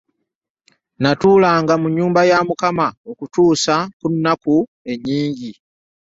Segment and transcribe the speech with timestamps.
[1.01, 4.55] Natuulaanga mu nnyumba ya Mukama okutuusa ku nnaku
[4.91, 5.51] ennyingi.